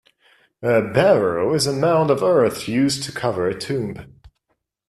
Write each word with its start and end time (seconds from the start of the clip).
A 0.63 0.81
barrow 0.81 1.53
is 1.53 1.67
a 1.67 1.73
mound 1.73 2.09
of 2.09 2.23
earth 2.23 2.67
used 2.67 3.03
to 3.03 3.11
cover 3.11 3.47
a 3.47 3.53
tomb. 3.53 4.15